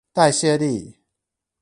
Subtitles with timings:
[0.13, 0.97] 代謝力